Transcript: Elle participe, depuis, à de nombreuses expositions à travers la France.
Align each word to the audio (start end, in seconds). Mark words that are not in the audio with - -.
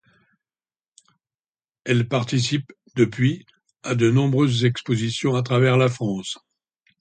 Elle 1.83 2.07
participe, 2.07 2.73
depuis, 2.95 3.45
à 3.83 3.93
de 3.93 4.09
nombreuses 4.09 4.65
expositions 4.65 5.35
à 5.35 5.43
travers 5.43 5.77
la 5.77 5.89
France. 5.89 6.39